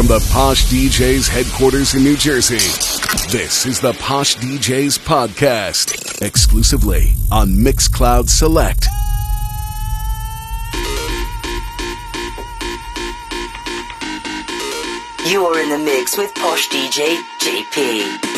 from 0.00 0.06
the 0.06 0.30
Posh 0.32 0.64
DJs 0.64 1.28
headquarters 1.28 1.94
in 1.94 2.02
New 2.02 2.16
Jersey. 2.16 2.56
This 3.30 3.66
is 3.66 3.82
the 3.82 3.92
Posh 4.00 4.34
DJs 4.36 4.98
podcast, 4.98 6.22
exclusively 6.22 7.12
on 7.30 7.48
Mixcloud 7.50 8.30
Select. 8.30 8.86
You 15.26 15.44
are 15.44 15.60
in 15.60 15.68
the 15.68 15.78
mix 15.84 16.16
with 16.16 16.34
Posh 16.34 16.70
DJ 16.70 17.20
JP. 17.38 18.29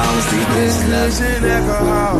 honesty 0.00 0.42
business. 0.54 0.90
This 0.90 1.20
and 1.20 1.44
alcohol. 1.46 2.18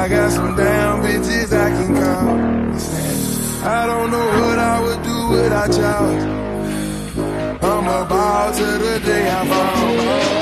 I 0.00 0.08
got 0.08 0.30
some 0.30 0.56
damn 0.56 1.02
bitches 1.02 1.52
I 1.52 1.70
can 1.76 1.94
call. 2.00 2.34
I 3.66 3.86
don't 3.86 4.10
know 4.10 4.28
what 4.40 4.58
I 4.58 4.76
would 4.84 5.02
do 5.02 5.18
without 5.34 5.72
y'all. 5.80 6.44
I'm 7.70 7.86
a 7.88 8.08
ball 8.08 8.52
to 8.52 8.66
the 8.84 9.00
day 9.04 9.30
I 9.30 9.46
fall. 9.48 10.33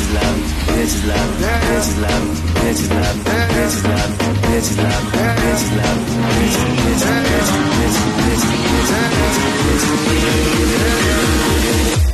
is 0.00 0.12
love, 0.14 0.66
this 0.66 0.94
is 0.94 1.06
love, 1.06 1.38
this 1.38 1.80
is 1.80 1.98
love, 2.00 2.34
this 2.54 2.80
is 2.80 2.90
love, 2.90 3.24
this 3.24 3.76
is 3.76 3.84
love, 3.84 4.18
this 4.42 4.70
is 4.70 4.78
love, 4.78 5.12
this 5.12 5.62
is 5.62 5.72
love, 5.76 6.00
this 6.38 6.56
is 6.56 6.80
this 6.80 7.02
is 7.02 7.56
this 7.60 7.96
is 7.96 8.16
this 8.20 8.40
is 8.40 8.64
this 9.50 9.84
is 9.84 10.00
this 10.00 11.94
is 12.04 12.09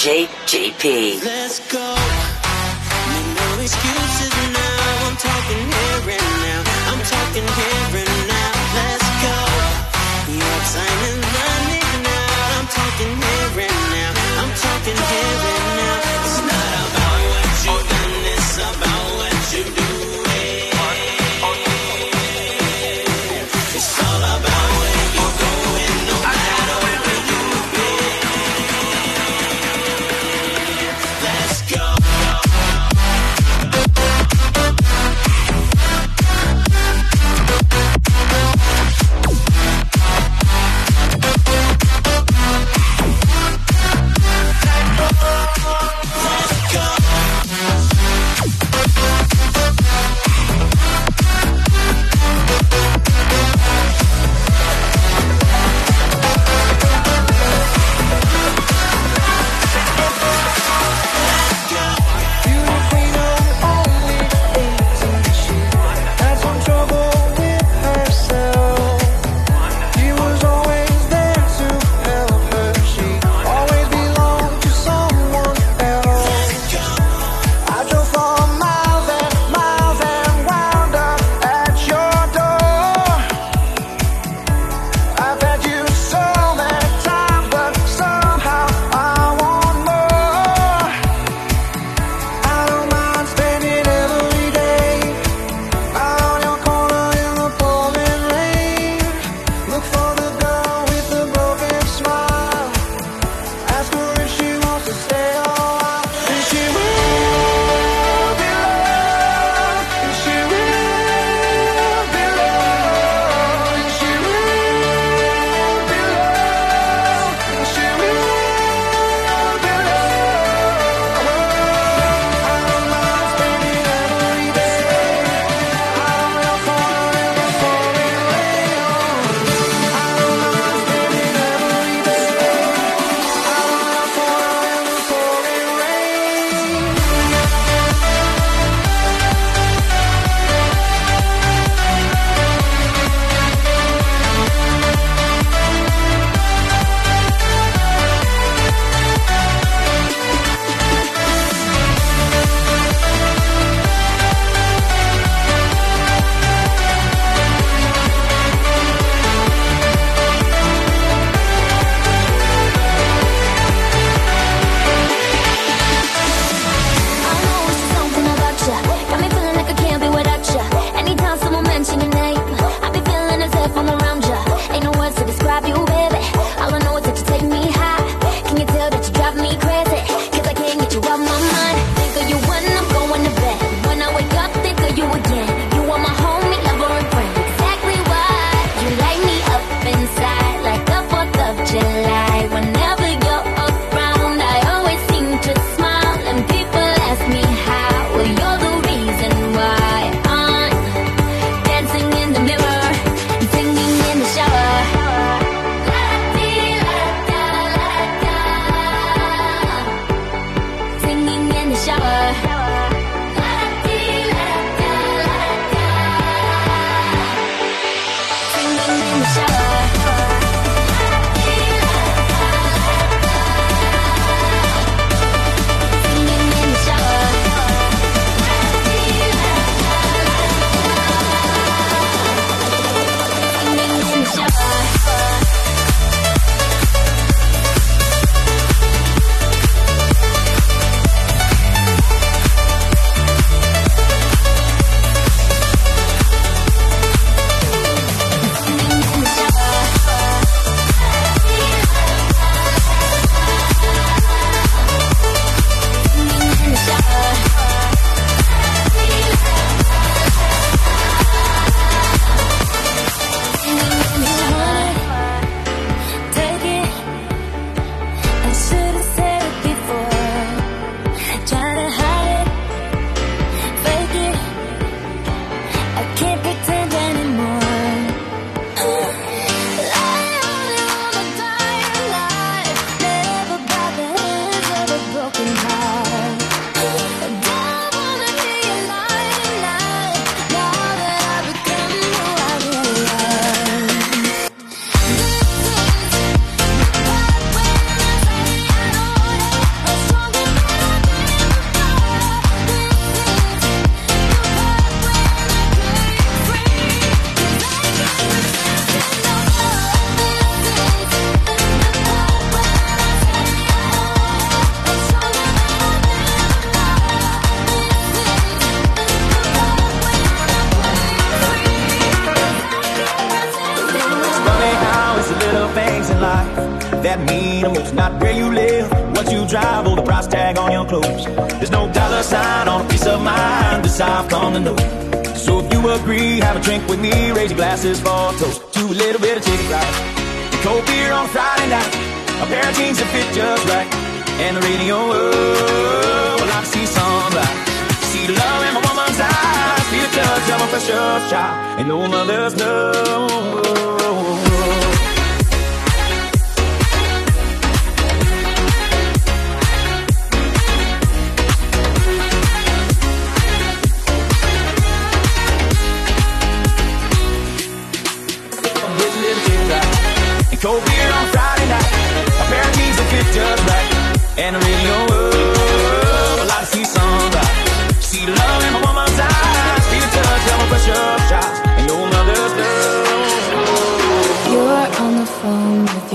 DJ 0.00 0.26
JP. 0.46 1.39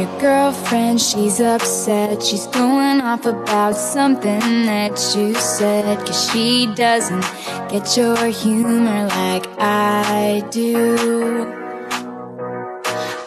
your 0.06 0.20
girlfriend, 0.20 1.02
she's 1.02 1.40
upset. 1.40 2.22
She's 2.22 2.48
going 2.48 3.02
off 3.02 3.26
about 3.26 3.76
something 3.76 4.66
that 4.66 4.92
you 5.16 5.34
said. 5.36 5.98
Cause 6.06 6.32
she 6.32 6.68
doesn't 6.76 7.26
get 7.70 7.98
your 7.98 8.28
humor 8.28 9.08
like 9.08 9.48
I 9.58 10.44
do. 10.52 11.54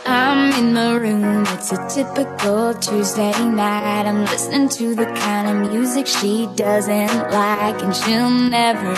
I'm 0.07 0.53
in 0.61 0.75
the 0.75 1.01
room, 1.01 1.45
it's 1.49 1.73
a 1.73 1.89
typical 1.89 2.75
Tuesday 2.75 3.33
night. 3.45 4.07
I'm 4.07 4.25
listening 4.25 4.69
to 4.71 4.95
the 4.95 5.07
kind 5.07 5.49
of 5.49 5.73
music 5.73 6.07
she 6.07 6.49
doesn't 6.55 7.31
like 7.31 7.83
And 7.83 7.95
she'll 7.95 8.31
never 8.31 8.95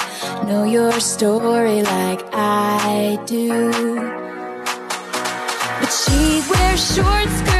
know 0.46 0.64
your 0.64 0.92
story 1.00 1.82
like 1.82 2.22
I 2.32 3.18
do. 3.26 3.70
But 5.80 5.90
she 5.90 6.42
wears 6.50 6.94
short 6.94 7.28
skirts. 7.28 7.59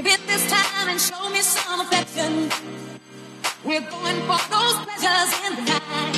Give 0.00 0.14
it 0.14 0.26
this 0.26 0.50
time 0.50 0.88
and 0.88 0.98
show 0.98 1.28
me 1.28 1.42
some 1.42 1.80
affection. 1.82 2.48
We're 3.64 3.82
going 3.82 4.20
for 4.24 4.40
those 4.48 4.76
pleasures 4.80 5.30
in 5.44 5.56
the 5.56 5.64
night. 5.68 6.16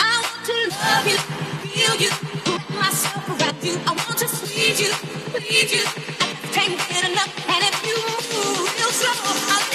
I 0.00 0.24
want 0.24 0.40
to 0.48 0.56
love 0.72 1.06
you, 1.12 1.18
feel 1.68 1.94
you, 2.00 2.10
wrap 2.48 2.70
myself 2.70 3.28
around 3.28 3.62
you. 3.62 3.76
I 3.84 3.92
want 3.92 4.16
to 4.20 4.26
squeeze 4.26 4.80
you, 4.80 4.92
please 5.36 5.70
you. 5.70 5.84
I 5.84 6.48
can't 6.56 6.78
get 6.88 7.04
enough, 7.10 7.32
and 7.46 7.64
if 7.68 7.76
you 7.84 7.94
move 8.08 8.72
real 8.72 8.88
slow, 8.88 9.12
I'll 9.52 9.73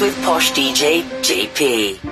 with 0.00 0.16
Posh 0.24 0.52
DJ 0.52 1.02
JP. 1.22 2.05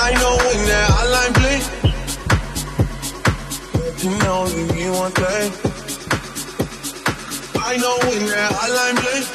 I 0.00 0.12
know 0.14 0.36
when 0.46 0.60
that 0.70 0.88
hotline 0.94 1.34
blink, 1.38 1.62
you 4.02 4.10
know 4.22 4.46
you, 4.46 4.64
mean 4.74 4.92
one 4.92 5.12
thing. 5.12 5.50
I 7.60 7.76
know 7.76 7.96
when 8.08 8.26
that 8.26 8.52
hotline 8.52 8.96
blink, 9.02 9.26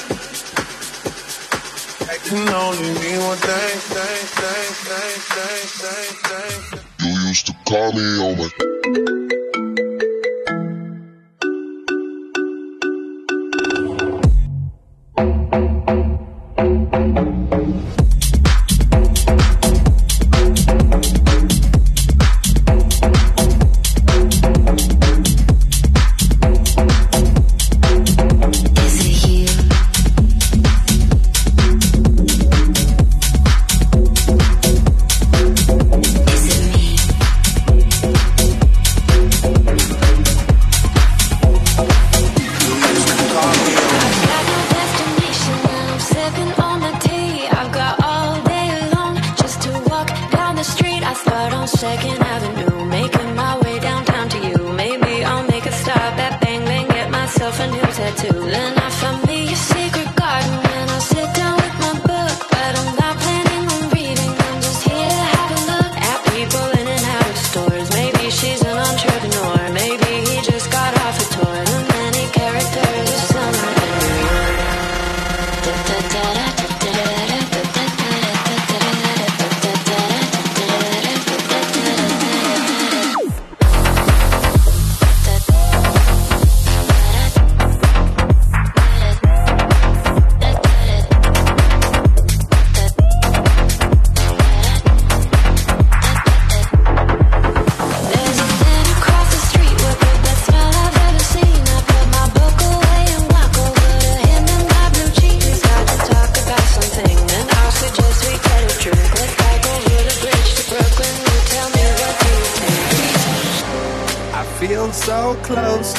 that, 3.36 3.76
that, 3.92 4.64
that, 4.88 5.14
that, 5.40 5.64
that, 5.82 6.08
that. 6.30 6.84
You 7.04 7.14
used 7.28 7.46
to 7.48 7.54
call 7.66 7.92
me 7.92 8.06
on 8.24 8.38
my. 8.38 9.23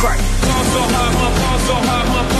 crack. 0.00 0.18
Palms 0.18 0.68
so 0.72 0.80
high, 0.80 1.12
my 1.12 1.30
palms 1.38 1.62
so 1.68 1.74
high, 1.74 2.08
my 2.08 2.28
palms 2.30 2.39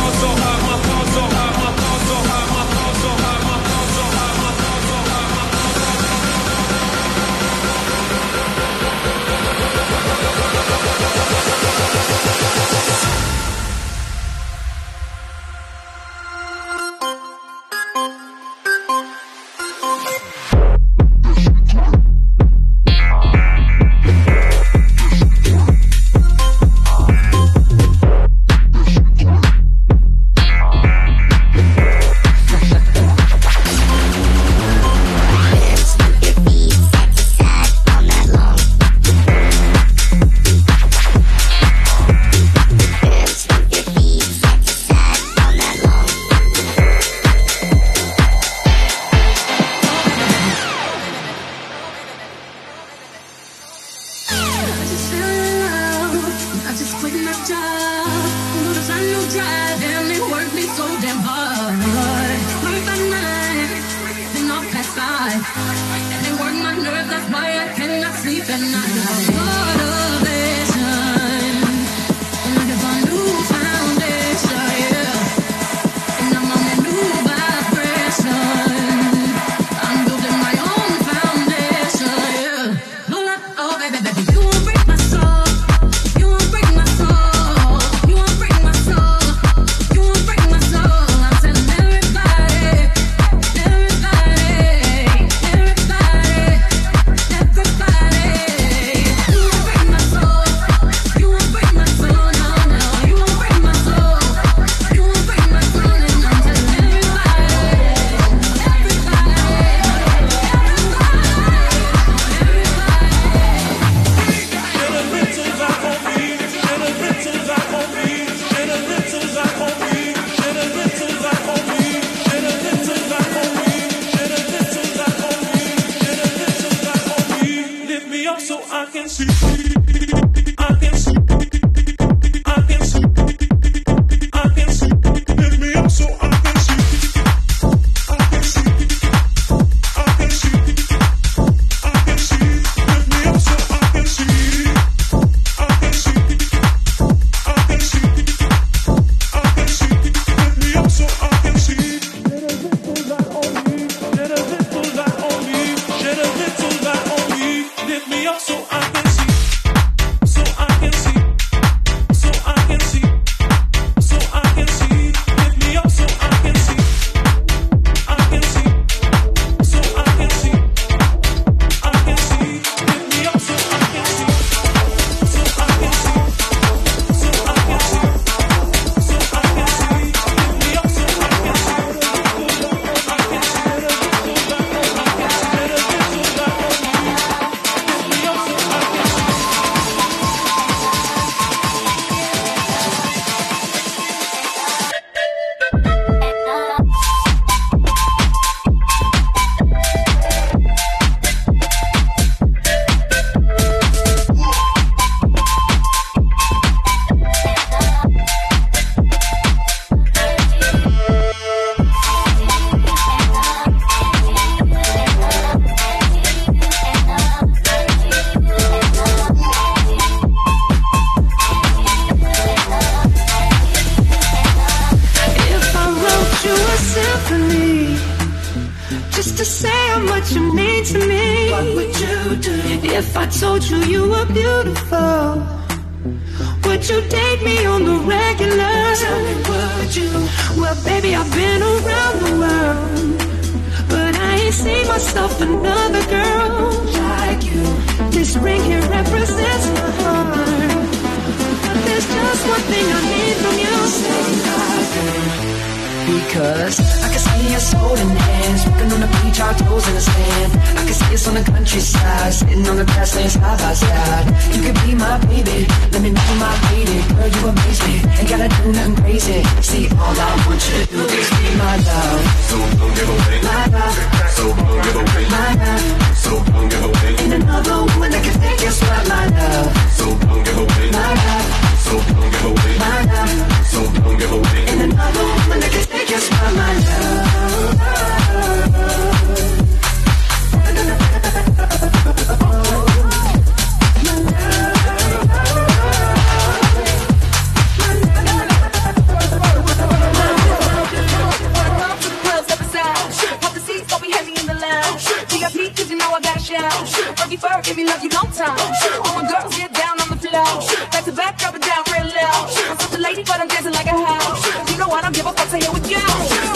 All 309.04 309.23
my 309.23 309.29
girls 309.29 309.56
get 309.56 309.73
down 309.75 310.00
on 310.00 310.08
the 310.08 310.16
floor. 310.16 310.90
Back 310.90 311.04
to 311.04 311.12
back, 311.12 311.38
drop 311.38 311.58
down 311.60 311.83
real 311.92 312.06
low. 312.06 312.46
I'm 312.71 312.79
such 312.79 312.94
a 312.94 312.98
lady, 312.98 313.23
but 313.25 313.40
I'm 313.40 313.48
dancing 313.48 313.73
like 313.73 313.87
a 313.87 313.96
hoe. 313.96 314.71
You 314.71 314.79
know 314.79 314.88
what? 314.88 315.02
I 315.04 315.10
don't 315.10 315.14
give 315.14 315.27
a 315.27 315.33
fuck, 315.33 315.48
so 315.48 315.58
here 315.58 315.73
we 315.73 315.81
go. 315.81 316.50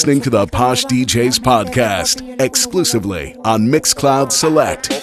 listening 0.00 0.22
to 0.22 0.30
the 0.30 0.46
Posh 0.46 0.86
DJs 0.86 1.40
podcast 1.40 2.40
exclusively 2.40 3.36
on 3.44 3.66
Mixcloud 3.66 4.32
Select. 4.32 4.99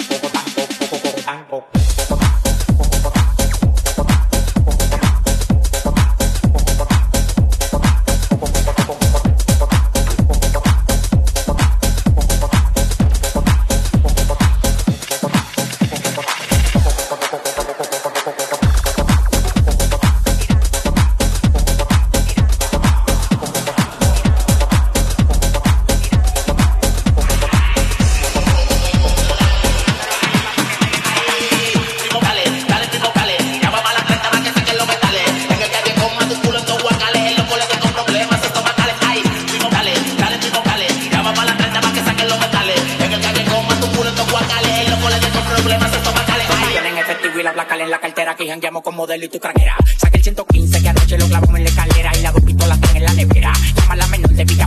En 47.79 47.91
la 47.91 47.99
cartera 47.99 48.35
que 48.35 48.47
jangueamos 48.47 48.81
con 48.81 48.95
modelo 48.95 49.23
y 49.25 49.29
tu 49.29 49.39
craquera. 49.39 49.75
Saqué 49.97 50.17
el 50.17 50.23
115 50.23 50.81
que 50.81 50.89
anoche 50.89 51.15
lo 51.15 51.27
clavamos 51.27 51.57
en 51.57 51.63
la 51.63 51.69
escalera 51.69 52.11
y 52.17 52.21
las 52.21 52.33
dos 52.33 52.43
pistolas 52.43 52.77
están 52.79 52.97
en 52.97 53.03
la 53.03 53.13
nevera. 53.13 53.53
Llama 53.75 53.95
la 53.95 54.07
menor 54.07 54.31
de 54.31 54.45
vida 54.45 54.66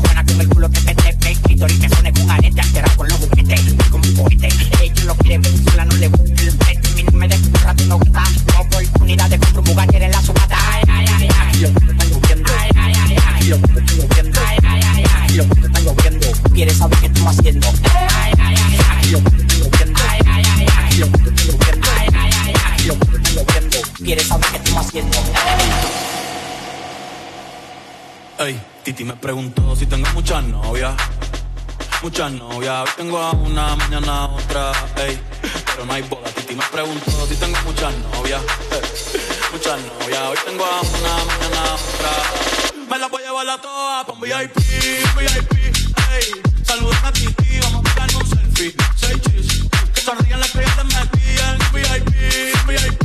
Titi 29.01 29.09
me 29.11 29.17
preguntó 29.17 29.75
si 29.75 29.87
tengo 29.87 30.07
muchas 30.11 30.45
novias. 30.45 30.93
Muchas 32.03 32.33
novias, 32.33 32.83
hoy 32.83 32.91
tengo 32.99 33.19
a 33.19 33.31
una, 33.31 33.75
mañana 33.75 34.25
a 34.25 34.27
otra, 34.27 34.73
ey. 34.97 35.19
Pero 35.65 35.87
no 35.87 35.93
hay 35.95 36.03
boda, 36.03 36.29
Titi 36.35 36.55
me 36.55 36.65
preguntó 36.67 37.27
si 37.27 37.35
tengo 37.37 37.59
muchas 37.65 37.95
novias. 38.13 38.43
Muchas 39.53 39.81
novias, 39.81 40.21
hoy 40.29 40.39
tengo 40.45 40.65
a 40.67 40.81
una, 40.83 41.25
mañana 41.25 41.63
a 41.63 41.75
otra. 41.77 42.11
Me 42.91 42.99
la 42.99 43.07
voy 43.07 43.23
a 43.23 43.27
llevar 43.27 43.49
a 43.49 43.59
todas 43.59 44.05
pa' 44.05 44.13
un 44.13 44.21
VIP, 44.21 44.57
VIP, 45.17 45.53
ey. 46.13 46.43
Saluden 46.63 46.99
a 47.03 47.11
Titi, 47.11 47.59
vamos 47.61 47.81
a 47.81 47.95
pegar 47.95 48.17
un 48.17 48.29
selfie. 48.29 48.75
Seis 48.97 49.21
chis, 49.23 49.65
que 49.95 50.01
sonríen 50.03 50.41
las 50.41 50.51
que 50.51 50.59
ya 50.59 50.77
te 50.77 50.85
metí 50.85 51.25
en 51.41 51.59
VIP, 51.73 52.69
VIP. 52.69 53.00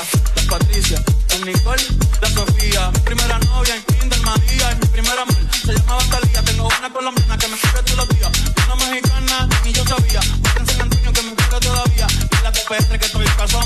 Gabriela, 0.00 0.34
las 0.34 0.44
Patricia, 0.46 1.02
las 1.28 1.40
Nicole, 1.40 1.82
la 2.22 2.30
Sofía. 2.30 2.90
Primera 3.04 3.38
novia 3.40 3.74
en 3.76 3.82
Kinder 3.82 4.20
María, 4.20 4.78
mi 4.80 4.86
primera 4.88 5.22
amor 5.22 5.36
se 5.64 5.74
llamaba 5.74 6.02
Talía. 6.04 6.42
Tengo 6.42 6.68
una 6.78 6.92
colombiana 6.92 7.36
que 7.36 7.48
me 7.48 7.54
escribe 7.54 7.82
todos 7.82 7.96
los 7.98 8.08
días. 8.08 8.30
Una 8.66 8.76
mexicana, 8.76 9.48
ni 9.64 9.72
yo 9.72 9.84
sabía. 9.84 10.20
Otra 10.20 10.74
en 10.74 10.80
Antonio 10.80 11.12
que 11.12 11.22
me 11.22 11.34
quiere 11.34 11.60
todavía. 11.60 12.06
Y 12.08 12.42
la 12.42 12.52
PR 12.52 12.98
que 12.98 13.06
estoy 13.06 13.26
caso 13.36 13.60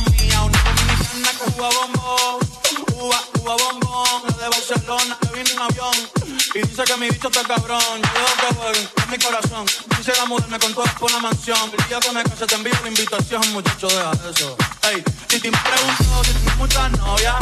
Y 6.54 6.60
dice 6.60 6.84
que 6.84 6.96
mi 6.98 7.10
bicho 7.10 7.26
está 7.26 7.42
cabrón. 7.42 7.80
Yo 8.00 8.48
que 8.48 8.54
voy, 8.54 8.88
es 8.96 9.08
mi 9.08 9.18
corazón. 9.18 9.66
Quisiera 9.96 10.24
mudarme 10.26 10.56
con 10.60 10.72
todas 10.72 10.94
por 10.94 11.10
una 11.10 11.18
mansión. 11.18 11.58
El 11.76 11.88
día 11.88 11.98
que 11.98 12.12
me 12.12 12.22
te 12.22 12.54
envío 12.54 12.72
la 12.80 12.88
invitación, 12.88 13.52
muchacho, 13.52 13.88
deja 13.88 14.12
eso. 14.30 14.56
Ey, 14.82 15.02
si 15.28 15.40
te 15.40 15.50
pregunto 15.50 16.24
si 16.24 16.32
tienes 16.32 16.56
muchas 16.56 16.92
novias, 16.92 17.34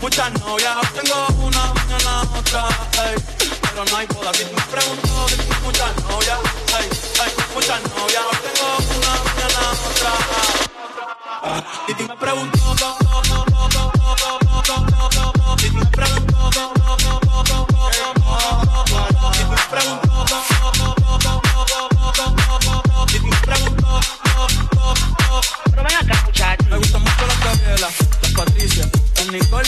muchas 0.00 0.32
novias. 0.40 0.92
Tengo 0.94 1.26
una, 1.44 1.74
mañana 1.74 2.22
otra, 2.34 2.68
ey. 3.04 3.16
Pero 3.60 3.84
no 3.84 3.96
hay 3.98 4.06
boda. 4.06 4.32
Si 4.32 4.44
me 4.46 4.62
pregunto 4.62 5.28
si 5.28 5.36
tienes 5.36 5.60
muchas 5.62 5.96
novias, 6.04 6.38
ey, 6.80 6.88
ey, 7.26 7.32
muchas 7.54 7.82
novias. 7.82 8.24
Tengo 8.40 8.68
una, 8.96 9.12
mañana 9.28 9.60
otra. 9.84 10.12
Y 11.88 11.94
me 12.04 12.16
pregunto, 12.16 12.58
si 15.58 15.70
me 15.70 15.84
pregunto, 15.86 16.77
l'école 29.38 29.62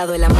inventado 0.00 0.14
el 0.14 0.24
amor. 0.24 0.39